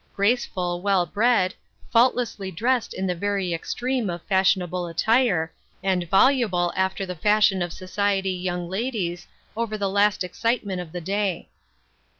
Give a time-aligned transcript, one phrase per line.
[0.15, 1.53] Graceful, well bred,
[1.91, 7.71] faultlessly dressed in the very extreme of fashionable attire, and voluble after the fashion of
[7.71, 11.49] society young ladies, over the last excitement of the day.